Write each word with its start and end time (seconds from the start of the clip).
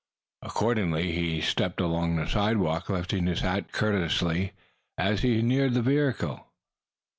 Accordingly, 0.41 1.11
he 1.11 1.41
stepped 1.41 1.79
along 1.79 2.15
the 2.15 2.27
sidewalk, 2.27 2.89
lifting 2.89 3.27
his 3.27 3.41
hat 3.41 3.71
courteously 3.71 4.51
as 4.97 5.21
he 5.21 5.43
neared 5.43 5.75
the 5.75 5.83
vehicle. 5.83 6.47